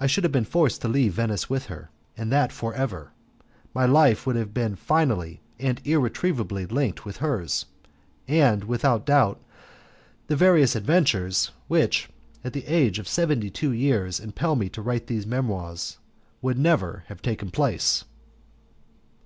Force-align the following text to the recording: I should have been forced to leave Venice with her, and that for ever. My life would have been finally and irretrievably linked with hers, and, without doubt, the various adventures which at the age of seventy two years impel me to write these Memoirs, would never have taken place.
I 0.00 0.06
should 0.06 0.24
have 0.24 0.32
been 0.32 0.46
forced 0.46 0.80
to 0.80 0.88
leave 0.88 1.12
Venice 1.12 1.50
with 1.50 1.66
her, 1.66 1.90
and 2.16 2.32
that 2.32 2.52
for 2.52 2.72
ever. 2.72 3.10
My 3.74 3.84
life 3.84 4.26
would 4.26 4.34
have 4.34 4.54
been 4.54 4.76
finally 4.76 5.42
and 5.60 5.78
irretrievably 5.84 6.64
linked 6.68 7.04
with 7.04 7.18
hers, 7.18 7.66
and, 8.26 8.64
without 8.64 9.04
doubt, 9.04 9.42
the 10.28 10.36
various 10.36 10.74
adventures 10.74 11.50
which 11.68 12.08
at 12.42 12.54
the 12.54 12.64
age 12.66 12.98
of 12.98 13.06
seventy 13.06 13.50
two 13.50 13.72
years 13.72 14.20
impel 14.20 14.56
me 14.56 14.70
to 14.70 14.80
write 14.80 15.06
these 15.06 15.26
Memoirs, 15.26 15.98
would 16.40 16.58
never 16.58 17.04
have 17.08 17.20
taken 17.20 17.50
place. 17.50 18.06